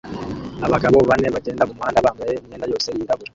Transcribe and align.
Abagabo 0.65 0.97
bane 1.09 1.27
bagenda 1.35 1.67
mumuhanda 1.67 2.05
bambaye 2.05 2.31
imyenda 2.41 2.69
yose 2.71 2.87
yirabura 2.97 3.29